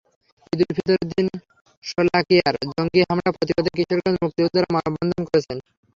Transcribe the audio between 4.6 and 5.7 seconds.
মানববন্ধন করেছেন।